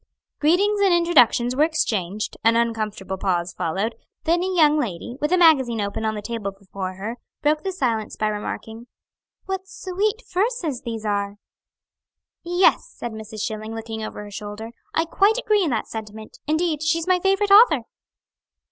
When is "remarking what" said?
8.27-9.67